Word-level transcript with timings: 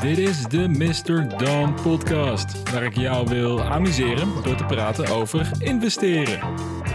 Dit 0.00 0.18
is 0.18 0.42
de 0.42 0.68
Mr. 0.68 1.38
Dawn 1.38 1.74
podcast, 1.82 2.70
waar 2.70 2.82
ik 2.82 2.96
jou 2.96 3.28
wil 3.28 3.62
amuseren 3.62 4.28
door 4.42 4.56
te 4.56 4.64
praten 4.64 5.08
over 5.08 5.50
investeren. 5.58 6.38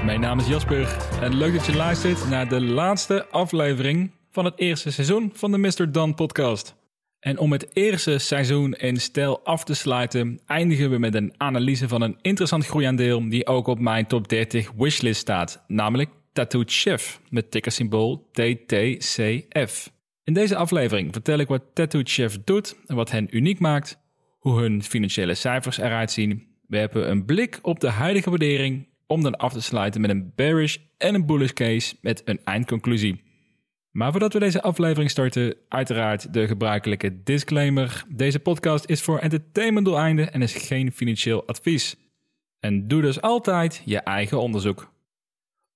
Mijn 0.05 0.19
naam 0.19 0.39
is 0.39 0.47
Jasper 0.47 0.97
en 1.21 1.35
leuk 1.35 1.53
dat 1.53 1.65
je 1.65 1.75
luistert 1.75 2.29
naar 2.29 2.49
de 2.49 2.61
laatste 2.61 3.27
aflevering 3.27 4.11
van 4.31 4.45
het 4.45 4.53
eerste 4.59 4.91
seizoen 4.91 5.31
van 5.33 5.51
de 5.51 5.57
Mr. 5.57 5.91
Dawn 5.91 6.13
podcast. 6.13 6.75
En 7.19 7.37
om 7.37 7.51
het 7.51 7.75
eerste 7.75 8.17
seizoen 8.17 8.73
in 8.73 8.97
stijl 8.97 9.43
af 9.43 9.63
te 9.63 9.73
sluiten, 9.73 10.39
eindigen 10.45 10.89
we 10.89 10.97
met 10.97 11.15
een 11.15 11.33
analyse 11.37 11.87
van 11.87 12.01
een 12.01 12.17
interessant 12.21 12.65
groeiaandeel 12.65 13.29
die 13.29 13.47
ook 13.47 13.67
op 13.67 13.79
mijn 13.79 14.07
top 14.07 14.27
30 14.27 14.71
wishlist 14.77 15.19
staat, 15.19 15.63
namelijk 15.67 16.09
Tattooed 16.33 16.71
Chef 16.71 17.19
met 17.29 17.51
tickersymbool 17.51 18.29
TTCF. 18.31 19.97
In 20.29 20.35
deze 20.35 20.55
aflevering 20.55 21.13
vertel 21.13 21.37
ik 21.37 21.47
wat 21.47 21.63
Tattooed 21.73 22.09
Chef 22.09 22.37
doet 22.43 22.75
en 22.87 22.95
wat 22.95 23.11
hen 23.11 23.37
uniek 23.37 23.59
maakt, 23.59 23.99
hoe 24.39 24.59
hun 24.59 24.83
financiële 24.83 25.33
cijfers 25.33 25.77
eruit 25.77 26.11
zien. 26.11 26.47
We 26.67 26.77
hebben 26.77 27.09
een 27.09 27.25
blik 27.25 27.59
op 27.61 27.79
de 27.79 27.89
huidige 27.89 28.29
waardering 28.29 28.87
om 29.07 29.23
dan 29.23 29.35
af 29.37 29.53
te 29.53 29.61
sluiten 29.61 30.01
met 30.01 30.09
een 30.09 30.31
bearish 30.35 30.77
en 30.97 31.15
een 31.15 31.25
bullish 31.25 31.51
case 31.51 31.95
met 32.01 32.21
een 32.25 32.39
eindconclusie. 32.43 33.23
Maar 33.91 34.11
voordat 34.11 34.33
we 34.33 34.39
deze 34.39 34.61
aflevering 34.61 35.09
starten, 35.09 35.55
uiteraard 35.69 36.33
de 36.33 36.47
gebruikelijke 36.47 37.23
disclaimer. 37.23 38.03
Deze 38.07 38.39
podcast 38.39 38.85
is 38.85 39.01
voor 39.01 39.19
entertainmentdoeleinden 39.19 40.33
en 40.33 40.41
is 40.41 40.53
geen 40.53 40.91
financieel 40.91 41.47
advies. 41.47 41.95
En 42.59 42.87
doe 42.87 43.01
dus 43.01 43.21
altijd 43.21 43.81
je 43.85 43.99
eigen 43.99 44.39
onderzoek. 44.39 44.91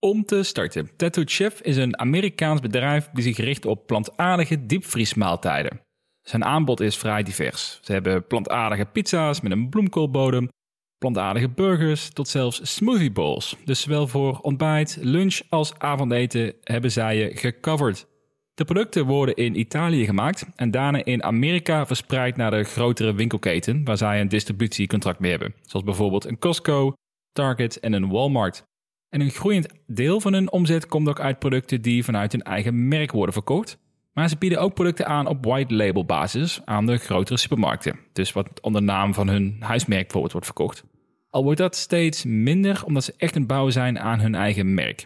Om 0.04 0.26
te 0.26 0.44
starten, 0.44 0.90
Tattooed 0.96 1.32
Chef 1.32 1.62
is 1.62 1.78
een 1.78 2.00
Amerikaans 2.00 2.62
bedrijf 2.62 3.10
die 3.14 3.24
zich 3.24 3.38
richt 3.38 3.66
op 3.66 3.88
plantaardige 3.88 4.66
diepvriesmaaltijden. 4.66 5.82
Zijn 6.22 6.44
aanbod 6.44 6.80
is 6.80 6.98
vrij 6.98 7.24
divers. 7.24 7.80
Ze 7.82 7.92
hebben 7.92 8.28
plantaardige 8.28 8.86
pizza's 8.86 9.42
met 9.42 9.52
een 9.52 9.70
bloemkoolbodem, 9.70 10.50
plantaardige 10.98 11.50
burgers 11.50 12.10
tot 12.10 12.28
zelfs 12.28 12.76
smoothie 12.76 13.12
bowls. 13.12 13.56
Dus 13.66 13.82
zowel 13.82 14.08
voor 14.08 14.40
ontbijt, 14.40 14.98
lunch 15.02 15.40
als 15.50 15.74
avondeten 15.78 16.54
hebben 16.64 16.92
zij 16.92 17.18
je 17.18 17.38
gecoverd. 17.38 18.08
De 18.54 18.66
producten 18.66 19.06
worden 19.06 19.36
in 19.36 19.60
Italië 19.60 20.06
gemaakt 20.06 20.46
en 20.56 20.72
daarna 20.72 21.06
in 21.06 21.24
Amerika 21.24 21.86
verspreid 21.86 22.38
naar 22.38 22.52
de 22.52 22.64
grotere 22.64 23.14
winkelketen 23.14 23.84
waar 23.84 23.98
zij 23.98 24.22
een 24.22 24.30
distributiecontract 24.30 25.20
mee 25.20 25.32
hebben, 25.32 25.56
zoals 25.62 25.86
bijvoorbeeld 25.86 26.26
een 26.26 26.40
Costco, 26.40 26.94
Target 27.32 27.80
en 27.80 27.94
een 27.94 28.10
Walmart. 28.10 28.72
En 29.14 29.22
een 29.22 29.30
groeiend 29.30 29.68
deel 29.88 30.22
van 30.22 30.34
hun 30.34 30.52
omzet 30.52 30.88
komt 30.88 31.08
ook 31.08 31.20
uit 31.20 31.40
producten 31.40 31.82
die 31.82 32.04
vanuit 32.04 32.32
hun 32.32 32.42
eigen 32.42 32.88
merk 32.88 33.12
worden 33.12 33.34
verkocht. 33.34 33.78
Maar 34.14 34.30
ze 34.30 34.38
bieden 34.38 34.60
ook 34.60 34.74
producten 34.74 35.06
aan 35.06 35.28
op 35.28 35.46
white 35.46 35.74
label 35.74 36.06
basis 36.06 36.62
aan 36.66 36.86
de 36.86 36.98
grotere 36.98 37.38
supermarkten. 37.38 38.00
Dus 38.14 38.32
wat 38.32 38.62
onder 38.62 38.84
naam 38.84 39.14
van 39.14 39.28
hun 39.28 39.56
huismerk 39.60 40.02
bijvoorbeeld 40.02 40.32
wordt 40.32 40.46
verkocht. 40.46 40.84
Al 41.30 41.44
wordt 41.44 41.60
dat 41.60 41.76
steeds 41.76 42.24
minder 42.24 42.84
omdat 42.86 43.04
ze 43.04 43.14
echt 43.18 43.36
een 43.36 43.48
bouw 43.48 43.70
zijn 43.70 44.00
aan 44.00 44.20
hun 44.20 44.36
eigen 44.36 44.74
merk. 44.74 45.06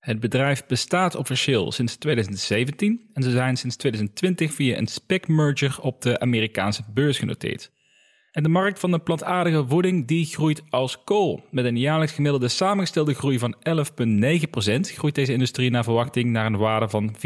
Het 0.00 0.20
bedrijf 0.20 0.66
bestaat 0.66 1.14
officieel 1.14 1.72
sinds 1.72 1.96
2017 1.96 3.10
en 3.12 3.22
ze 3.22 3.30
zijn 3.30 3.56
sinds 3.56 3.76
2020 3.76 4.52
via 4.52 4.76
een 4.76 4.86
spec 4.86 5.28
merger 5.28 5.80
op 5.80 6.02
de 6.02 6.20
Amerikaanse 6.20 6.82
beurs 6.94 7.18
genoteerd. 7.18 7.70
En 8.36 8.42
de 8.42 8.48
markt 8.48 8.78
van 8.78 8.90
de 8.90 8.98
plantaardige 8.98 9.64
voeding 9.66 10.06
die 10.06 10.24
groeit 10.24 10.62
als 10.70 11.04
kool. 11.04 11.44
Met 11.50 11.64
een 11.64 11.78
jaarlijks 11.78 12.12
gemiddelde 12.12 12.48
samengestelde 12.48 13.14
groei 13.14 13.38
van 13.38 13.54
11,9% 13.54 14.80
groeit 14.80 15.14
deze 15.14 15.32
industrie 15.32 15.70
naar 15.70 15.84
verwachting 15.84 16.30
naar 16.30 16.46
een 16.46 16.56
waarde 16.56 16.88
van 16.88 17.14
74,2 17.14 17.20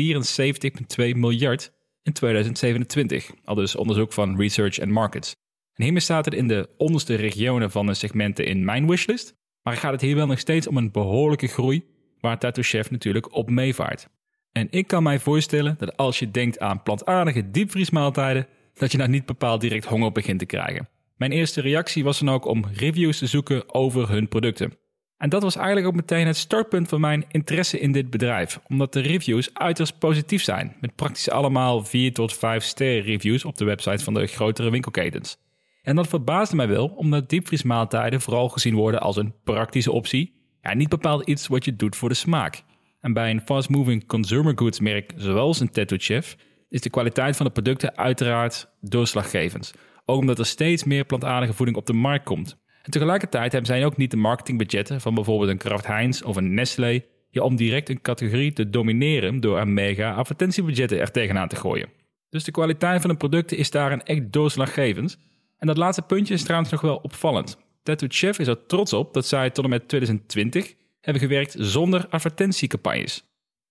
miljard 0.96 1.72
in 2.02 2.12
2027. 2.12 3.30
Al 3.44 3.54
dus 3.54 3.76
onderzoek 3.76 4.12
van 4.12 4.36
Research 4.40 4.80
and 4.80 4.90
Markets. 4.90 5.34
En 5.74 5.84
hiermee 5.84 6.02
staat 6.02 6.24
het 6.24 6.34
in 6.34 6.48
de 6.48 6.68
onderste 6.76 7.14
regionen 7.14 7.70
van 7.70 7.86
de 7.86 7.94
segmenten 7.94 8.46
in 8.46 8.64
mijn 8.64 8.88
wishlist. 8.88 9.34
Maar 9.62 9.76
gaat 9.76 9.92
het 9.92 10.00
hier 10.00 10.16
wel 10.16 10.26
nog 10.26 10.38
steeds 10.38 10.66
om 10.66 10.76
een 10.76 10.90
behoorlijke 10.90 11.46
groei, 11.46 11.84
waar 12.20 12.38
Tattoo 12.38 12.62
Chef 12.62 12.90
natuurlijk 12.90 13.34
op 13.34 13.50
meevaart. 13.50 14.08
En 14.52 14.66
ik 14.70 14.86
kan 14.86 15.02
mij 15.02 15.18
voorstellen 15.18 15.74
dat 15.78 15.96
als 15.96 16.18
je 16.18 16.30
denkt 16.30 16.58
aan 16.58 16.82
plantaardige 16.82 17.50
diepvriesmaaltijden, 17.50 18.46
dat 18.74 18.92
je 18.92 18.98
nou 18.98 19.10
niet 19.10 19.26
bepaald 19.26 19.60
direct 19.60 19.84
honger 19.84 20.12
begint 20.12 20.38
te 20.38 20.46
krijgen. 20.46 20.88
Mijn 21.20 21.32
eerste 21.32 21.60
reactie 21.60 22.04
was 22.04 22.18
dan 22.18 22.30
ook 22.30 22.44
om 22.44 22.64
reviews 22.72 23.18
te 23.18 23.26
zoeken 23.26 23.74
over 23.74 24.08
hun 24.08 24.28
producten. 24.28 24.72
En 25.16 25.28
dat 25.28 25.42
was 25.42 25.56
eigenlijk 25.56 25.86
ook 25.86 25.94
meteen 25.94 26.26
het 26.26 26.36
startpunt 26.36 26.88
van 26.88 27.00
mijn 27.00 27.24
interesse 27.30 27.80
in 27.80 27.92
dit 27.92 28.10
bedrijf, 28.10 28.60
omdat 28.68 28.92
de 28.92 29.00
reviews 29.00 29.54
uiterst 29.54 29.98
positief 29.98 30.42
zijn, 30.42 30.76
met 30.80 30.94
praktisch 30.94 31.30
allemaal 31.30 31.84
4 31.84 32.12
tot 32.12 32.34
5 32.34 32.64
sterren 32.64 33.02
reviews 33.02 33.44
op 33.44 33.56
de 33.56 33.64
website 33.64 34.04
van 34.04 34.14
de 34.14 34.26
grotere 34.26 34.70
winkelketens. 34.70 35.36
En 35.82 35.96
dat 35.96 36.08
verbaasde 36.08 36.56
mij 36.56 36.68
wel, 36.68 36.86
omdat 36.86 37.28
diepvriesmaaltijden 37.28 38.20
vooral 38.20 38.48
gezien 38.48 38.74
worden 38.74 39.00
als 39.00 39.16
een 39.16 39.34
praktische 39.44 39.92
optie, 39.92 40.34
ja, 40.60 40.74
niet 40.74 40.88
bepaald 40.88 41.28
iets 41.28 41.46
wat 41.46 41.64
je 41.64 41.76
doet 41.76 41.96
voor 41.96 42.08
de 42.08 42.14
smaak. 42.14 42.62
En 43.00 43.12
bij 43.12 43.30
een 43.30 43.42
fast-moving 43.44 44.06
consumer 44.06 44.52
goods 44.56 44.80
merk 44.80 45.12
zoals 45.16 45.60
een 45.60 45.70
Tattoo 45.70 45.98
Chef 46.00 46.36
is 46.68 46.80
de 46.80 46.90
kwaliteit 46.90 47.36
van 47.36 47.46
de 47.46 47.52
producten 47.52 47.96
uiteraard 47.96 48.70
doorslaggevend. 48.80 49.72
Ook 50.10 50.20
omdat 50.20 50.38
er 50.38 50.46
steeds 50.46 50.84
meer 50.84 51.04
plantaardige 51.04 51.52
voeding 51.52 51.78
op 51.78 51.86
de 51.86 51.92
markt 51.92 52.24
komt. 52.24 52.56
En 52.82 52.90
tegelijkertijd 52.90 53.52
hebben 53.52 53.70
zij 53.70 53.84
ook 53.84 53.96
niet 53.96 54.10
de 54.10 54.16
marketingbudgetten 54.16 55.00
van 55.00 55.14
bijvoorbeeld 55.14 55.50
een 55.50 55.58
Kraft 55.58 55.86
Heinz 55.86 56.22
of 56.22 56.36
een 56.36 56.54
Nestlé 56.54 57.00
ja, 57.30 57.42
om 57.42 57.56
direct 57.56 57.88
een 57.88 58.00
categorie 58.00 58.52
te 58.52 58.70
domineren 58.70 59.40
door 59.40 59.60
een 59.60 59.74
mega 59.74 60.12
advertentiebudgetten 60.12 61.00
er 61.00 61.10
tegenaan 61.10 61.48
te 61.48 61.56
gooien. 61.56 61.88
Dus 62.28 62.44
de 62.44 62.50
kwaliteit 62.50 63.00
van 63.00 63.10
de 63.10 63.16
producten 63.16 63.56
is 63.56 63.70
daarin 63.70 64.02
echt 64.02 64.32
doorslaggevend. 64.32 65.18
En 65.58 65.66
dat 65.66 65.76
laatste 65.76 66.02
puntje 66.02 66.34
is 66.34 66.42
trouwens 66.42 66.70
nog 66.70 66.80
wel 66.80 66.96
opvallend. 66.96 67.58
Tattoo 67.82 68.08
Chef 68.10 68.38
is 68.38 68.46
er 68.46 68.66
trots 68.66 68.92
op 68.92 69.14
dat 69.14 69.26
zij 69.26 69.50
tot 69.50 69.64
en 69.64 69.70
met 69.70 69.88
2020 69.88 70.74
hebben 71.00 71.22
gewerkt 71.22 71.54
zonder 71.58 72.06
advertentiecampagnes. 72.08 73.24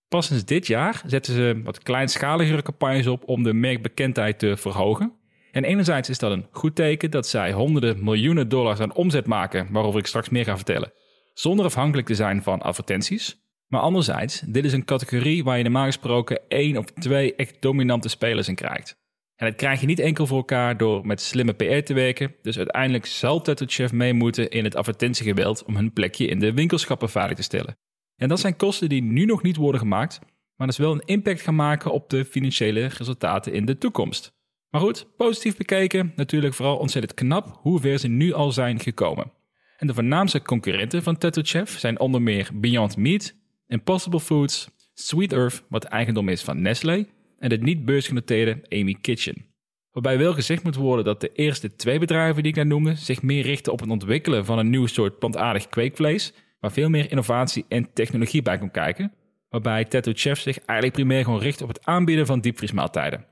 Pas 0.07 0.27
sinds 0.27 0.45
dit 0.45 0.67
jaar 0.67 1.01
zetten 1.05 1.33
ze 1.33 1.61
wat 1.63 1.83
kleinschaligere 1.83 2.61
campagnes 2.61 3.07
op 3.07 3.23
om 3.27 3.43
de 3.43 3.53
merkbekendheid 3.53 4.39
te 4.39 4.57
verhogen. 4.57 5.18
En 5.51 5.63
enerzijds 5.63 6.09
is 6.09 6.17
dat 6.17 6.31
een 6.31 6.47
goed 6.51 6.75
teken 6.75 7.11
dat 7.11 7.27
zij 7.27 7.51
honderden 7.51 8.03
miljoenen 8.03 8.49
dollars 8.49 8.79
aan 8.79 8.93
omzet 8.93 9.25
maken, 9.25 9.67
waarover 9.71 9.99
ik 9.99 10.05
straks 10.05 10.29
meer 10.29 10.43
ga 10.43 10.55
vertellen, 10.55 10.93
zonder 11.33 11.65
afhankelijk 11.65 12.07
te 12.07 12.15
zijn 12.15 12.43
van 12.43 12.61
advertenties. 12.61 13.47
Maar 13.67 13.81
anderzijds, 13.81 14.39
dit 14.39 14.65
is 14.65 14.73
een 14.73 14.85
categorie 14.85 15.43
waar 15.43 15.57
je 15.57 15.63
normaal 15.63 15.85
gesproken 15.85 16.39
één 16.47 16.77
of 16.77 16.85
twee 16.85 17.35
echt 17.35 17.61
dominante 17.61 18.09
spelers 18.09 18.47
in 18.47 18.55
krijgt. 18.55 18.97
En 19.35 19.47
dat 19.47 19.55
krijg 19.55 19.79
je 19.79 19.85
niet 19.85 19.99
enkel 19.99 20.27
voor 20.27 20.37
elkaar 20.37 20.77
door 20.77 21.05
met 21.05 21.21
slimme 21.21 21.53
PR 21.53 21.83
te 21.83 21.93
werken, 21.93 22.35
dus 22.41 22.57
uiteindelijk 22.57 23.05
zal 23.05 23.41
Tattoo 23.41 23.67
Chef 23.67 23.91
mee 23.91 24.13
moeten 24.13 24.49
in 24.49 24.63
het 24.63 24.75
advertentiegeweld 24.75 25.63
om 25.63 25.75
hun 25.75 25.93
plekje 25.93 26.25
in 26.25 26.39
de 26.39 26.53
winkelschappen 26.53 27.09
veilig 27.09 27.35
te 27.35 27.43
stellen. 27.43 27.77
En 28.15 28.29
dat 28.29 28.39
zijn 28.39 28.55
kosten 28.55 28.89
die 28.89 29.01
nu 29.01 29.25
nog 29.25 29.41
niet 29.41 29.55
worden 29.55 29.81
gemaakt, 29.81 30.19
maar 30.55 30.67
dat 30.67 30.79
is 30.79 30.85
wel 30.85 30.91
een 30.91 31.05
impact 31.05 31.41
gaan 31.41 31.55
maken 31.55 31.91
op 31.91 32.09
de 32.09 32.25
financiële 32.25 32.85
resultaten 32.85 33.53
in 33.53 33.65
de 33.65 33.77
toekomst. 33.77 34.37
Maar 34.69 34.81
goed, 34.81 35.07
positief 35.17 35.57
bekeken, 35.57 36.13
natuurlijk 36.15 36.53
vooral 36.53 36.77
ontzettend 36.77 37.13
knap 37.13 37.59
hoe 37.61 37.79
ver 37.79 37.97
ze 37.97 38.07
nu 38.07 38.33
al 38.33 38.51
zijn 38.51 38.79
gekomen. 38.79 39.31
En 39.77 39.87
de 39.87 39.93
voornaamste 39.93 40.41
concurrenten 40.41 41.03
van 41.03 41.17
Tattoo 41.17 41.43
Chef 41.43 41.79
zijn 41.79 41.99
onder 41.99 42.21
meer 42.21 42.49
Beyond 42.53 42.97
Meat, 42.97 43.35
Impossible 43.67 44.19
Foods, 44.19 44.69
Sweet 44.93 45.33
Earth, 45.33 45.63
wat 45.69 45.83
eigendom 45.83 46.29
is 46.29 46.43
van 46.43 46.61
Nestlé, 46.61 47.05
en 47.39 47.51
het 47.51 47.61
niet 47.61 47.85
beursgenoteerde 47.85 48.61
Amy 48.69 48.97
Kitchen. 49.01 49.45
Waarbij 49.91 50.17
wel 50.17 50.33
gezegd 50.33 50.63
moet 50.63 50.75
worden 50.75 51.05
dat 51.05 51.21
de 51.21 51.31
eerste 51.33 51.75
twee 51.75 51.99
bedrijven 51.99 52.43
die 52.43 52.51
ik 52.51 52.57
net 52.57 52.67
noemde 52.67 52.95
zich 52.95 53.21
meer 53.21 53.43
richten 53.43 53.73
op 53.73 53.79
het 53.79 53.89
ontwikkelen 53.89 54.45
van 54.45 54.59
een 54.59 54.69
nieuw 54.69 54.85
soort 54.85 55.19
plantaardig 55.19 55.69
kweekvlees, 55.69 56.33
waar 56.59 56.71
veel 56.71 56.89
meer 56.89 57.09
innovatie 57.09 57.65
en 57.67 57.93
technologie 57.93 58.41
bij 58.41 58.57
komt 58.57 58.71
kijken, 58.71 59.13
waarbij 59.49 59.85
Tattoo 59.85 60.13
Chef 60.15 60.39
zich 60.39 60.59
eigenlijk 60.59 60.93
primair 60.93 61.23
gewoon 61.23 61.39
richt 61.39 61.61
op 61.61 61.67
het 61.67 61.85
aanbieden 61.85 62.25
van 62.25 62.39
diepvriesmaaltijden. 62.39 63.25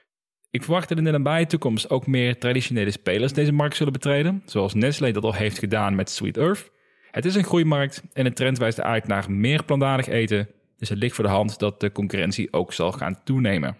Ik 0.49 0.63
verwacht 0.63 0.89
dat 0.89 0.97
in 0.97 1.03
de 1.03 1.11
nabije 1.11 1.45
toekomst 1.45 1.89
ook 1.89 2.07
meer 2.07 2.37
traditionele 2.37 2.91
spelers 2.91 3.33
deze 3.33 3.51
markt 3.51 3.75
zullen 3.75 3.93
betreden, 3.93 4.43
zoals 4.45 4.73
Nestlé 4.73 5.11
dat 5.11 5.23
al 5.23 5.33
heeft 5.33 5.59
gedaan 5.59 5.95
met 5.95 6.09
Sweet 6.09 6.37
Earth. 6.37 6.71
Het 7.11 7.25
is 7.25 7.35
een 7.35 7.43
groeimarkt 7.43 8.03
en 8.13 8.23
de 8.23 8.33
trend 8.33 8.57
wijst 8.57 8.81
uit 8.81 9.07
naar 9.07 9.31
meer 9.31 9.63
plantaardig 9.63 10.07
eten, 10.07 10.49
dus 10.77 10.89
het 10.89 10.97
ligt 10.97 11.15
voor 11.15 11.23
de 11.23 11.29
hand 11.29 11.59
dat 11.59 11.79
de 11.79 11.91
concurrentie 11.91 12.53
ook 12.53 12.73
zal 12.73 12.91
gaan 12.91 13.23
toenemen. 13.23 13.77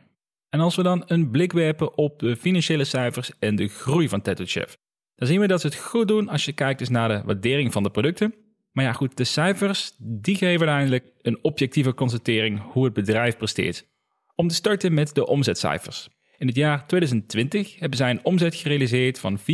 En 0.50 0.60
als 0.60 0.76
we 0.76 0.84
dan 0.84 1.04
een 1.06 1.32
blik 1.32 1.52
werpen 1.52 1.98
op 1.98 2.20
de 2.20 2.36
financiële 2.36 2.84
cijfers 2.84 3.32
en 3.40 3.56
de 3.56 3.68
groei 3.68 4.10
van 4.10 4.22
Tattoo 4.22 4.46
Chef, 4.46 4.78
dan 5.16 5.28
zien 5.28 5.40
we 5.40 5.48
dat 5.48 5.62
ze 5.62 5.68
het 5.68 5.76
goed 5.76 6.08
doen 6.08 6.30
als 6.30 6.46
je 6.46 6.54
kijkt 6.54 6.80
dus 6.80 6.90
naar 6.90 7.10
de 7.10 7.22
waardering 7.26 7.74
van 7.74 7.84
de 7.84 7.90
producten. 7.90 8.34
Maar 8.72 8.86
ja 8.86 8.94
goed, 8.94 9.18
de 9.18 9.24
cijfers 9.24 9.92
die 9.98 10.36
geven 10.36 10.68
uiteindelijk 10.68 11.06
een 11.22 11.44
objectieve 11.44 11.94
constatering 11.94 12.62
hoe 12.72 12.86
het 12.86 12.94
bedrijf 12.94 13.38
presteert. 13.38 13.88
Om 14.36 14.48
te 14.48 14.56
starten 14.56 14.94
met 14.94 15.16
de 15.16 15.28
omzetcijfers. 15.28 16.10
In 16.38 16.48
het 16.48 16.56
jaar 16.56 16.88
2020 16.88 17.80
hebben 17.80 17.98
zij 17.98 18.10
een 18.10 18.26
omzet 18.26 18.56
gerealiseerd 18.56 19.20
van 19.20 19.40
84,6 19.40 19.46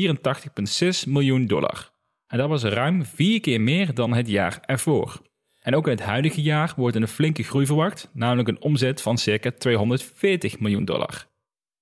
miljoen 1.08 1.46
dollar. 1.46 1.92
En 2.28 2.38
dat 2.38 2.50
was 2.50 2.64
ruim 2.64 3.06
vier 3.06 3.40
keer 3.40 3.62
meer 3.62 3.94
dan 3.94 4.14
het 4.14 4.28
jaar 4.28 4.60
ervoor. 4.66 5.22
En 5.60 5.76
ook 5.76 5.86
in 5.86 5.92
het 5.92 6.02
huidige 6.02 6.42
jaar 6.42 6.74
wordt 6.76 6.96
een 6.96 7.08
flinke 7.08 7.44
groei 7.44 7.66
verwacht, 7.66 8.10
namelijk 8.14 8.48
een 8.48 8.62
omzet 8.62 9.02
van 9.02 9.18
circa 9.18 9.52
240 9.58 10.60
miljoen 10.60 10.86
dollar. 10.86 11.28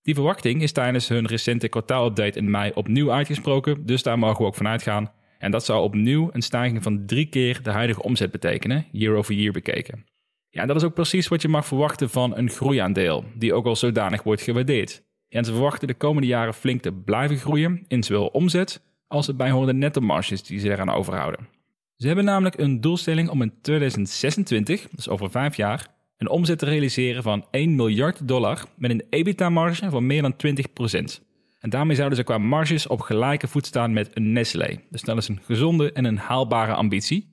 Die 0.01 0.13
verwachting 0.13 0.61
is 0.61 0.71
tijdens 0.71 1.07
hun 1.07 1.27
recente 1.27 1.67
kwartaalupdate 1.67 2.39
in 2.39 2.49
mei 2.49 2.71
opnieuw 2.73 3.11
uitgesproken, 3.11 3.85
dus 3.85 4.03
daar 4.03 4.19
mogen 4.19 4.37
we 4.37 4.47
ook 4.47 4.55
van 4.55 4.67
uitgaan. 4.67 5.11
En 5.37 5.51
dat 5.51 5.65
zou 5.65 5.83
opnieuw 5.83 6.29
een 6.31 6.41
stijging 6.41 6.83
van 6.83 7.05
drie 7.05 7.25
keer 7.25 7.63
de 7.63 7.71
huidige 7.71 8.03
omzet 8.03 8.31
betekenen, 8.31 8.85
year 8.91 9.15
over 9.15 9.33
year 9.33 9.51
bekeken. 9.51 10.05
Ja, 10.53 10.65
dat 10.65 10.75
is 10.75 10.83
ook 10.83 10.93
precies 10.93 11.27
wat 11.27 11.41
je 11.41 11.47
mag 11.47 11.65
verwachten 11.65 12.09
van 12.09 12.37
een 12.37 12.49
groeiaandeel, 12.49 13.23
die 13.35 13.53
ook 13.53 13.65
al 13.65 13.75
zodanig 13.75 14.23
wordt 14.23 14.41
gewaardeerd. 14.41 15.03
en 15.29 15.45
ze 15.45 15.51
verwachten 15.51 15.87
de 15.87 15.93
komende 15.93 16.27
jaren 16.27 16.53
flink 16.53 16.81
te 16.81 16.91
blijven 16.91 17.37
groeien 17.37 17.83
in 17.87 18.03
zowel 18.03 18.27
omzet 18.27 18.81
als 19.07 19.27
het 19.27 19.37
bijhorende 19.37 19.73
netto 19.73 20.01
marges 20.01 20.43
die 20.43 20.59
ze 20.59 20.69
eraan 20.69 20.89
overhouden. 20.89 21.47
Ze 21.95 22.07
hebben 22.07 22.25
namelijk 22.25 22.59
een 22.59 22.81
doelstelling 22.81 23.29
om 23.29 23.41
in 23.41 23.53
2026, 23.61 24.87
dus 24.91 25.09
over 25.09 25.31
vijf 25.31 25.55
jaar, 25.55 25.87
een 26.17 26.29
omzet 26.29 26.59
te 26.59 26.65
realiseren 26.65 27.23
van 27.23 27.45
1 27.51 27.75
miljard 27.75 28.27
dollar 28.27 28.65
met 28.75 28.91
een 28.91 29.03
EBITDA-marge 29.09 29.89
van 29.89 30.05
meer 30.05 30.21
dan 30.21 30.33
20%. 30.33 31.23
En 31.59 31.69
daarmee 31.69 31.95
zouden 31.95 32.17
ze 32.17 32.23
qua 32.23 32.37
marges 32.37 32.87
op 32.87 32.99
gelijke 32.99 33.47
voet 33.47 33.65
staan 33.65 33.93
met 33.93 34.09
een 34.13 34.31
Nestlé. 34.31 34.79
Dus 34.89 35.01
dat 35.01 35.17
is 35.17 35.27
een 35.27 35.41
gezonde 35.43 35.91
en 35.91 36.05
een 36.05 36.17
haalbare 36.17 36.73
ambitie. 36.73 37.29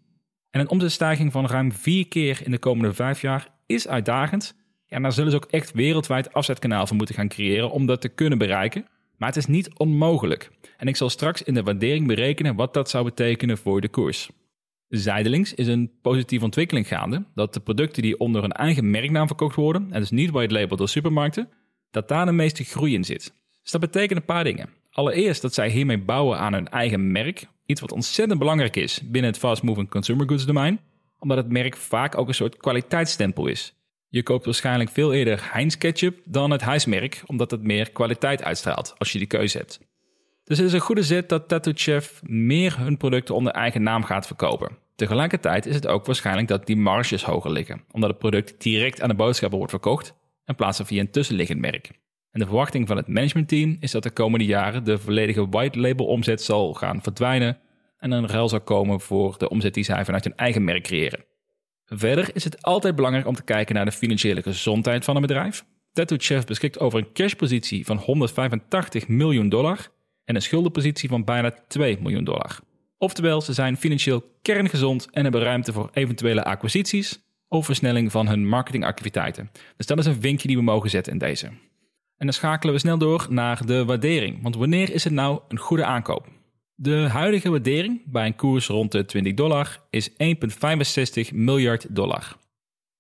En 0.51 0.61
een 0.61 0.69
omzetstijging 0.69 1.33
van 1.33 1.47
ruim 1.47 1.73
vier 1.73 2.09
keer 2.09 2.41
in 2.45 2.51
de 2.51 2.59
komende 2.59 2.95
vijf 2.95 3.21
jaar 3.21 3.49
is 3.67 3.89
uitdagend. 3.89 4.57
En 4.89 5.03
daar 5.03 5.13
zullen 5.13 5.31
ze 5.31 5.37
ook 5.37 5.51
echt 5.51 5.73
wereldwijd 5.73 6.33
afzetkanaal 6.33 6.87
voor 6.87 6.97
moeten 6.97 7.15
gaan 7.15 7.29
creëren 7.29 7.71
om 7.71 7.87
dat 7.87 8.01
te 8.01 8.09
kunnen 8.09 8.39
bereiken. 8.39 8.87
Maar 9.17 9.29
het 9.29 9.37
is 9.37 9.47
niet 9.47 9.79
onmogelijk. 9.79 10.51
En 10.77 10.87
ik 10.87 10.97
zal 10.97 11.11
straks 11.11 11.43
in 11.43 11.55
de 11.55 11.63
waardering 11.63 12.07
berekenen 12.07 12.55
wat 12.55 12.75
dat 12.75 12.91
zou 12.91 13.05
betekenen 13.05 13.59
voor 13.59 13.81
de 13.81 13.89
koers. 13.89 14.31
Zijdelings 14.89 15.55
is 15.55 15.67
een 15.67 15.91
positieve 16.03 16.45
ontwikkeling 16.45 16.89
gaande 16.89 17.25
dat 17.35 17.55
de 17.55 17.61
producten 17.61 18.03
die 18.03 18.19
onder 18.19 18.45
een 18.45 18.53
eigen 18.53 18.91
merknaam 18.91 19.27
verkocht 19.27 19.57
worden, 19.57 19.93
en 19.93 20.01
dus 20.01 20.11
niet 20.11 20.31
white 20.31 20.55
label 20.55 20.77
door 20.77 20.89
supermarkten, 20.89 21.49
dat 21.91 22.09
daar 22.09 22.27
de 22.27 22.33
meeste 22.33 22.65
groei 22.65 22.95
in 22.95 23.05
zit. 23.05 23.35
Dus 23.63 23.71
dat 23.71 23.81
betekent 23.81 24.19
een 24.19 24.25
paar 24.25 24.45
dingen. 24.45 24.69
Allereerst 24.99 25.43
dat 25.43 25.55
zij 25.55 25.69
hiermee 25.69 25.99
bouwen 25.99 26.39
aan 26.39 26.53
hun 26.53 26.69
eigen 26.69 27.13
merk, 27.13 27.47
iets 27.67 27.81
wat 27.81 27.93
ontzettend 27.93 28.39
belangrijk 28.39 28.77
is 28.77 29.01
binnen 29.05 29.31
het 29.31 29.41
fast-moving 29.41 29.91
consumer 29.91 30.29
goods 30.29 30.47
domein, 30.47 30.81
omdat 31.19 31.37
het 31.37 31.49
merk 31.49 31.77
vaak 31.77 32.19
ook 32.19 32.29
een 32.29 32.35
soort 32.35 32.57
kwaliteitsstempel 32.57 33.47
is. 33.47 33.75
Je 34.09 34.23
koopt 34.23 34.45
waarschijnlijk 34.45 34.91
veel 34.91 35.13
eerder 35.13 35.49
Heinz 35.53 35.77
ketchup 35.77 36.21
dan 36.25 36.51
het 36.51 36.61
huismerk, 36.61 37.23
omdat 37.27 37.51
het 37.51 37.63
meer 37.63 37.91
kwaliteit 37.91 38.43
uitstraalt 38.43 38.95
als 38.99 39.13
je 39.13 39.19
die 39.19 39.27
keuze 39.27 39.59
hebt. 39.59 39.81
Dus 40.45 40.59
het 40.59 40.67
is 40.67 40.73
een 40.73 40.81
goede 40.81 41.03
zet 41.03 41.29
dat 41.29 41.49
Tattoo 41.49 41.73
Chef 41.77 42.23
meer 42.27 42.79
hun 42.79 42.97
producten 42.97 43.35
onder 43.35 43.53
eigen 43.53 43.83
naam 43.83 44.05
gaat 44.05 44.27
verkopen. 44.27 44.79
Tegelijkertijd 44.95 45.67
is 45.67 45.75
het 45.75 45.87
ook 45.87 46.07
waarschijnlijk 46.07 46.49
dat 46.49 46.67
die 46.67 46.77
marges 46.77 47.25
hoger 47.25 47.51
liggen, 47.51 47.85
omdat 47.93 48.11
het 48.11 48.19
product 48.19 48.63
direct 48.63 49.01
aan 49.01 49.09
de 49.09 49.15
boodschapper 49.15 49.59
wordt 49.59 49.73
verkocht 49.73 50.15
in 50.45 50.55
plaats 50.55 50.77
van 50.77 50.87
via 50.87 51.01
een 51.01 51.11
tussenliggend 51.11 51.61
merk. 51.61 51.91
En 52.31 52.41
de 52.41 52.47
verwachting 52.47 52.87
van 52.87 52.97
het 52.97 53.09
managementteam 53.09 53.77
is 53.81 53.91
dat 53.91 54.03
de 54.03 54.11
komende 54.11 54.45
jaren 54.45 54.85
de 54.85 54.99
volledige 54.99 55.49
white 55.49 55.81
label 55.81 56.07
omzet 56.07 56.43
zal 56.43 56.75
gaan 56.75 57.03
verdwijnen 57.03 57.59
en 57.99 58.11
een 58.11 58.27
ruil 58.27 58.49
zal 58.49 58.61
komen 58.61 59.01
voor 59.01 59.39
de 59.39 59.49
omzet 59.49 59.75
die 59.75 59.85
zij 59.85 60.05
vanuit 60.05 60.25
hun 60.25 60.37
eigen 60.37 60.65
merk 60.65 60.83
creëren. 60.83 61.25
Verder 61.85 62.31
is 62.35 62.45
het 62.45 62.63
altijd 62.63 62.95
belangrijk 62.95 63.27
om 63.27 63.35
te 63.35 63.45
kijken 63.45 63.75
naar 63.75 63.85
de 63.85 63.93
financiële 63.93 64.43
gezondheid 64.43 65.05
van 65.05 65.15
een 65.17 65.23
bedrijf. 65.23 65.65
Tattoo 65.93 66.19
Chef 66.21 66.45
beschikt 66.45 66.79
over 66.79 66.99
een 66.99 67.13
cashpositie 67.13 67.85
van 67.85 67.97
185 67.97 69.09
miljoen 69.09 69.49
dollar 69.49 69.89
en 70.25 70.35
een 70.35 70.43
schuldenpositie 70.43 71.09
van 71.09 71.25
bijna 71.25 71.55
2 71.69 71.99
miljoen 72.01 72.25
dollar. 72.25 72.59
Oftewel, 72.99 73.41
ze 73.41 73.53
zijn 73.53 73.77
financieel 73.77 74.25
kerngezond 74.43 75.11
en 75.11 75.23
hebben 75.23 75.43
ruimte 75.43 75.73
voor 75.73 75.91
eventuele 75.93 76.45
acquisities 76.45 77.23
of 77.49 77.65
versnelling 77.65 78.13
van 78.13 78.29
hun 78.29 78.49
marketingactiviteiten. 78.49 79.51
Dus 79.77 79.87
dat 79.87 79.99
is 79.99 80.07
een 80.07 80.21
vinkje 80.21 80.49
die 80.49 80.57
we 80.57 80.63
mogen 80.63 80.91
zetten 80.91 81.13
in 81.13 81.19
deze. 81.19 81.51
En 82.19 82.27
dan 82.27 82.33
schakelen 82.33 82.75
we 82.75 82.81
snel 82.81 82.99
door 82.99 83.27
naar 83.31 83.67
de 83.67 83.85
waardering. 83.85 84.43
Want 84.43 84.57
wanneer 84.57 84.93
is 84.93 85.05
het 85.05 85.13
nou 85.13 85.41
een 85.49 85.59
goede 85.59 85.85
aankoop? 85.85 86.27
De 86.75 87.09
huidige 87.09 87.51
waardering 87.51 88.03
bij 88.07 88.27
een 88.27 88.37
koers 88.37 88.67
rond 88.67 88.93
de 88.93 89.05
20 89.05 89.35
dollar 89.35 89.81
is 89.91 90.11
1,65 90.11 90.17
miljard 91.35 91.95
dollar. 91.95 92.37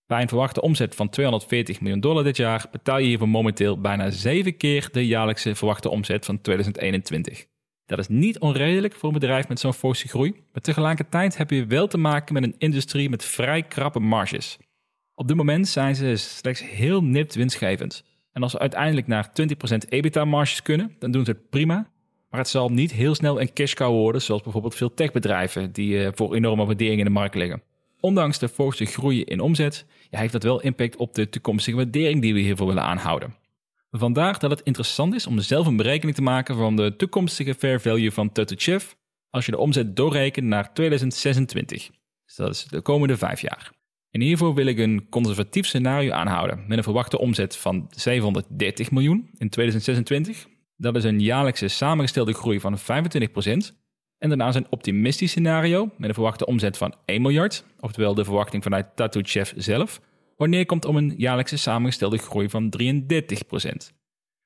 Bij 0.07 0.23
een 0.23 0.29
verwachte 0.29 0.61
omzet 0.61 0.95
van 0.95 1.09
240 1.09 1.81
miljoen 1.81 2.01
dollar 2.01 2.25
dit 2.25 2.37
jaar 2.37 2.67
betaal 2.73 2.99
je 2.99 3.07
hiervoor 3.07 3.29
momenteel 3.29 3.81
bijna 3.81 4.11
7 4.11 4.57
keer 4.57 4.89
de 4.93 5.07
jaarlijkse 5.07 5.55
verwachte 5.55 5.89
omzet 5.89 6.25
van 6.25 6.41
2021. 6.41 7.47
Dat 7.87 7.99
is 7.99 8.09
niet 8.09 8.39
onredelijk 8.39 8.95
voor 8.95 9.09
een 9.09 9.19
bedrijf 9.19 9.49
met 9.49 9.61
zo'n 9.61 9.75
forse 9.75 10.09
groei, 10.09 10.35
maar 10.53 10.63
tegelijkertijd 10.63 11.37
heb 11.37 11.51
je 11.51 11.67
wel 11.67 11.87
te 11.87 11.99
maken 11.99 12.35
met 12.35 12.43
een 12.43 12.55
industrie 12.59 13.11
met 13.11 13.25
vrij 13.25 13.63
krappe 13.63 14.01
marges. 14.01 14.59
Op 15.15 15.29
dit 15.29 15.37
moment 15.37 15.69
zijn 15.69 15.95
ze 15.95 16.17
slechts 16.17 16.71
heel 16.71 17.03
nipt 17.03 17.35
winstgevend. 17.35 18.05
En 18.39 18.45
als 18.45 18.53
ze 18.53 18.59
uiteindelijk 18.59 19.07
naar 19.07 19.31
20% 19.31 19.89
EBITDA-marges 19.89 20.63
kunnen, 20.63 20.97
dan 20.99 21.11
doen 21.11 21.25
ze 21.25 21.31
het 21.31 21.51
prima. 21.51 21.91
Maar 22.31 22.41
het 22.41 22.49
zal 22.49 22.69
niet 22.69 22.93
heel 22.93 23.15
snel 23.15 23.41
een 23.41 23.53
cash 23.53 23.75
cow 23.75 23.91
worden, 23.91 24.23
zoals 24.23 24.43
bijvoorbeeld 24.43 24.75
veel 24.75 24.95
techbedrijven 24.95 25.73
die 25.73 26.05
eh, 26.05 26.13
voor 26.15 26.35
enorme 26.35 26.65
waarderingen 26.65 26.99
in 26.99 27.05
de 27.05 27.11
markt 27.11 27.35
liggen. 27.35 27.63
Ondanks 28.01 28.39
de 28.39 28.49
forse 28.49 28.85
groei 28.85 29.25
in 29.25 29.41
omzet, 29.41 29.87
heeft 30.11 30.33
dat 30.33 30.43
wel 30.43 30.61
impact 30.61 30.97
op 30.97 31.15
de 31.15 31.29
toekomstige 31.29 31.77
waardering 31.77 32.21
die 32.21 32.35
we 32.35 32.41
hiervoor 32.41 32.67
willen 32.67 32.83
aanhouden. 32.83 33.35
Vandaar 33.91 34.39
dat 34.39 34.51
het 34.51 34.61
interessant 34.61 35.15
is 35.15 35.27
om 35.27 35.41
zelf 35.41 35.67
een 35.67 35.77
berekening 35.77 36.17
te 36.17 36.23
maken 36.23 36.57
van 36.57 36.77
de 36.77 36.97
toekomstige 36.97 37.55
fair 37.55 37.81
value 37.81 38.13
van 38.13 38.31
Chef 38.33 38.97
als 39.31 39.47
je 39.47 39.51
de 39.51 39.59
omzet 39.59 39.97
doorrekent 39.97 40.47
naar 40.47 40.73
2026. 40.75 41.91
Dus 42.25 42.37
dat 42.37 42.51
is 42.51 42.65
de 42.65 42.81
komende 42.81 43.17
vijf 43.17 43.41
jaar. 43.41 43.71
En 44.11 44.21
hiervoor 44.21 44.55
wil 44.55 44.67
ik 44.67 44.79
een 44.79 45.09
conservatief 45.09 45.67
scenario 45.67 46.13
aanhouden 46.13 46.65
met 46.69 46.79
een 46.79 46.85
verwachte 46.85 47.19
omzet 47.19 47.57
van 47.57 47.87
730 47.91 48.91
miljoen 48.91 49.31
in 49.39 49.49
2026. 49.49 50.47
Dat 50.77 50.97
is 50.97 51.05
een 51.05 51.21
jaarlijkse 51.21 51.69
samengestelde 51.69 52.33
groei 52.33 52.61
van 52.61 52.79
25%. 52.79 52.83
En 54.19 54.29
daarnaast 54.29 54.57
een 54.57 54.67
optimistisch 54.71 55.31
scenario 55.31 55.91
met 55.97 56.09
een 56.09 56.15
verwachte 56.15 56.47
omzet 56.47 56.77
van 56.77 56.95
1 57.05 57.23
miljard, 57.23 57.65
oftewel 57.81 58.15
de 58.15 58.25
verwachting 58.25 58.63
vanuit 58.63 58.97
Tattoo 58.97 59.23
Chef 59.25 59.55
zelf, 59.57 60.01
wanneer 60.37 60.67
komt 60.67 60.85
om 60.85 60.97
een 60.97 61.15
jaarlijkse 61.17 61.57
samengestelde 61.57 62.19
groei 62.19 62.51
van 62.51 62.73
33%. 62.83 63.97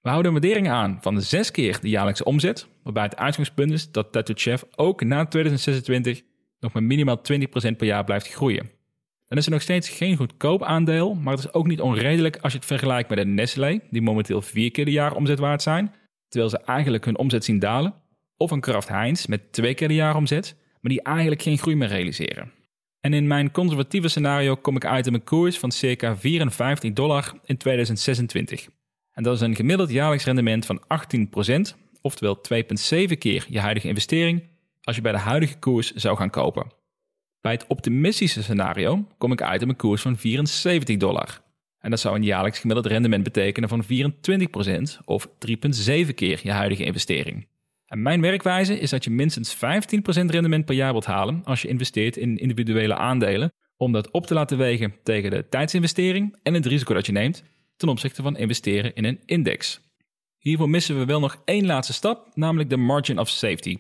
We 0.00 0.09
houden 0.09 0.35
een 0.35 0.41
waardering 0.41 0.69
aan 0.69 0.99
van 1.00 1.20
6 1.20 1.50
keer 1.50 1.81
de 1.81 1.88
jaarlijkse 1.88 2.25
omzet, 2.25 2.69
waarbij 2.82 3.03
het 3.03 3.17
uitgangspunt 3.17 3.73
is 3.73 3.91
dat 3.91 4.12
Tattoo 4.12 4.35
Chef 4.38 4.64
ook 4.76 5.05
na 5.05 5.26
2026 5.26 6.23
nog 6.61 6.73
met 6.73 6.82
minimaal 6.82 7.19
20% 7.19 7.20
per 7.76 7.87
jaar 7.87 8.05
blijft 8.05 8.29
groeien. 8.29 8.70
Dan 9.32 9.40
is 9.40 9.46
er 9.46 9.52
nog 9.52 9.62
steeds 9.62 9.88
geen 9.88 10.17
goedkoop 10.17 10.62
aandeel, 10.62 11.14
maar 11.14 11.34
het 11.34 11.44
is 11.44 11.52
ook 11.52 11.67
niet 11.67 11.81
onredelijk 11.81 12.37
als 12.37 12.52
je 12.52 12.58
het 12.58 12.67
vergelijkt 12.67 13.08
met 13.08 13.19
een 13.19 13.34
Nestlé, 13.34 13.81
die 13.90 14.02
momenteel 14.02 14.43
4 14.43 14.70
keer 14.70 14.84
de 14.84 14.90
jaar 14.90 15.14
omzet 15.14 15.38
waard 15.38 15.62
zijn, 15.62 15.94
terwijl 16.29 16.50
ze 16.50 16.58
eigenlijk 16.58 17.05
hun 17.05 17.19
omzet 17.19 17.44
zien 17.44 17.59
dalen, 17.59 17.95
of 18.37 18.50
een 18.50 18.61
Kraft 18.61 18.88
Heinz 18.88 19.26
met 19.26 19.52
2 19.52 19.75
keer 19.75 19.88
de 19.88 19.95
jaar 19.95 20.16
omzet, 20.16 20.56
maar 20.80 20.92
die 20.92 21.02
eigenlijk 21.02 21.42
geen 21.42 21.59
groei 21.59 21.76
meer 21.76 21.88
realiseren. 21.88 22.52
En 23.00 23.12
in 23.12 23.26
mijn 23.26 23.50
conservatieve 23.50 24.09
scenario 24.09 24.56
kom 24.56 24.76
ik 24.76 24.85
uit 24.85 25.06
op 25.06 25.14
een 25.14 25.25
koers 25.25 25.59
van 25.59 25.71
circa 25.71 26.16
54 26.16 26.92
dollar 26.92 27.33
in 27.45 27.56
2026. 27.56 28.68
En 29.12 29.23
dat 29.23 29.35
is 29.35 29.40
een 29.40 29.56
gemiddeld 29.56 29.90
jaarlijks 29.90 30.25
rendement 30.25 30.66
van 30.66 30.83
18%, 30.83 31.76
oftewel 32.00 32.40
2,7 32.52 33.18
keer 33.18 33.47
je 33.49 33.61
huidige 33.61 33.88
investering 33.88 34.42
als 34.83 34.97
je 34.97 35.02
bij 35.02 35.12
de 35.12 35.18
huidige 35.18 35.59
koers 35.59 35.92
zou 35.92 36.16
gaan 36.16 36.30
kopen. 36.30 36.80
Bij 37.42 37.52
het 37.52 37.66
optimistische 37.66 38.42
scenario 38.42 39.06
kom 39.18 39.32
ik 39.32 39.42
uit 39.42 39.62
op 39.62 39.68
een 39.68 39.76
koers 39.76 40.02
van 40.02 40.16
74 40.16 40.96
dollar. 40.96 41.40
En 41.78 41.90
dat 41.90 42.00
zou 42.00 42.16
een 42.16 42.25
jaarlijks 42.25 42.58
gemiddeld 42.58 42.87
rendement 42.87 43.22
betekenen 43.22 43.68
van 43.68 43.84
24% 43.84 45.04
of 45.04 45.26
3,7 45.26 46.14
keer 46.14 46.40
je 46.42 46.50
huidige 46.50 46.84
investering. 46.84 47.46
En 47.87 48.02
mijn 48.02 48.20
werkwijze 48.20 48.78
is 48.78 48.90
dat 48.90 49.04
je 49.04 49.11
minstens 49.11 49.56
15% 49.56 49.58
rendement 50.26 50.64
per 50.64 50.75
jaar 50.75 50.92
wilt 50.92 51.06
halen 51.06 51.40
als 51.44 51.62
je 51.62 51.68
investeert 51.68 52.16
in 52.16 52.38
individuele 52.38 52.96
aandelen, 52.96 53.52
om 53.76 53.92
dat 53.92 54.11
op 54.11 54.26
te 54.26 54.34
laten 54.34 54.58
wegen 54.58 54.94
tegen 55.02 55.30
de 55.30 55.49
tijdsinvestering 55.49 56.37
en 56.42 56.54
het 56.54 56.66
risico 56.66 56.94
dat 56.94 57.06
je 57.06 57.12
neemt 57.12 57.44
ten 57.76 57.88
opzichte 57.88 58.22
van 58.22 58.37
investeren 58.37 58.94
in 58.94 59.04
een 59.04 59.20
index. 59.25 59.80
Hiervoor 60.38 60.70
missen 60.70 60.99
we 60.99 61.04
wel 61.04 61.20
nog 61.20 61.42
één 61.44 61.66
laatste 61.66 61.92
stap, 61.92 62.30
namelijk 62.34 62.70
de 62.70 62.76
margin 62.76 63.18
of 63.18 63.28
safety. 63.28 63.78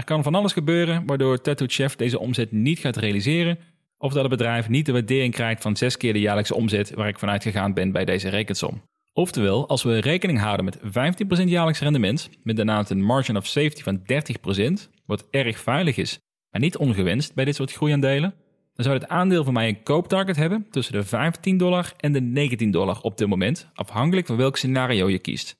Er 0.00 0.06
kan 0.06 0.22
van 0.22 0.34
alles 0.34 0.52
gebeuren 0.52 1.06
waardoor 1.06 1.40
Tattoo 1.40 1.66
Chef 1.70 1.96
deze 1.96 2.18
omzet 2.18 2.52
niet 2.52 2.78
gaat 2.78 2.96
realiseren, 2.96 3.58
of 3.98 4.12
dat 4.12 4.22
het 4.22 4.30
bedrijf 4.30 4.68
niet 4.68 4.86
de 4.86 4.92
waardering 4.92 5.34
krijgt 5.34 5.62
van 5.62 5.76
zes 5.76 5.96
keer 5.96 6.12
de 6.12 6.20
jaarlijkse 6.20 6.54
omzet 6.54 6.94
waar 6.94 7.08
ik 7.08 7.18
vanuit 7.18 7.42
gegaan 7.42 7.74
ben 7.74 7.92
bij 7.92 8.04
deze 8.04 8.28
rekensom. 8.28 8.82
Oftewel, 9.12 9.68
als 9.68 9.82
we 9.82 9.98
rekening 9.98 10.38
houden 10.38 10.64
met 10.64 10.78
15% 10.78 11.44
jaarlijks 11.44 11.80
rendement, 11.80 12.30
met 12.42 12.56
daarnaast 12.56 12.90
een 12.90 13.02
margin 13.02 13.36
of 13.36 13.46
safety 13.46 13.82
van 13.82 14.02
30%, 14.88 14.90
wat 15.06 15.26
erg 15.30 15.58
veilig 15.58 15.96
is, 15.96 16.18
maar 16.50 16.60
niet 16.60 16.76
ongewenst 16.76 17.34
bij 17.34 17.44
dit 17.44 17.54
soort 17.54 17.72
groeiaandelen, 17.72 18.34
dan 18.74 18.84
zou 18.84 18.98
het 18.98 19.08
aandeel 19.08 19.44
voor 19.44 19.52
mij 19.52 19.68
een 19.68 19.82
kooptarget 19.82 20.36
hebben 20.36 20.66
tussen 20.70 20.94
de 20.94 21.04
15 21.04 21.56
dollar 21.56 21.92
en 21.96 22.12
de 22.12 22.20
19 22.20 22.70
dollar 22.70 23.00
op 23.00 23.18
dit 23.18 23.28
moment, 23.28 23.70
afhankelijk 23.74 24.26
van 24.26 24.36
welk 24.36 24.56
scenario 24.56 25.08
je 25.08 25.18
kiest. 25.18 25.59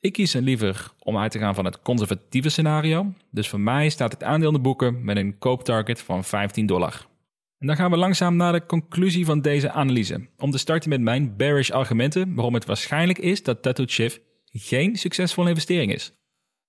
Ik 0.00 0.12
kies 0.12 0.32
dan 0.32 0.42
liever 0.42 0.90
om 0.98 1.18
uit 1.18 1.30
te 1.30 1.38
gaan 1.38 1.54
van 1.54 1.64
het 1.64 1.82
conservatieve 1.82 2.48
scenario, 2.48 3.12
dus 3.30 3.48
voor 3.48 3.60
mij 3.60 3.88
staat 3.88 4.12
het 4.12 4.22
aandeel 4.22 4.48
in 4.48 4.54
de 4.54 4.60
boeken 4.60 5.04
met 5.04 5.16
een 5.16 5.38
kooptarget 5.38 6.00
van 6.00 6.24
15 6.24 6.66
dollar. 6.66 7.06
En 7.58 7.66
dan 7.66 7.76
gaan 7.76 7.90
we 7.90 7.96
langzaam 7.96 8.36
naar 8.36 8.52
de 8.52 8.66
conclusie 8.66 9.24
van 9.24 9.40
deze 9.40 9.70
analyse. 9.70 10.28
Om 10.36 10.50
te 10.50 10.58
starten 10.58 10.88
met 10.88 11.00
mijn 11.00 11.36
bearish 11.36 11.70
argumenten 11.70 12.34
waarom 12.34 12.54
het 12.54 12.64
waarschijnlijk 12.64 13.18
is 13.18 13.42
dat 13.42 13.62
Tattoo 13.62 13.84
Chef 13.88 14.20
geen 14.44 14.96
succesvolle 14.96 15.48
investering 15.48 15.92
is. 15.92 16.12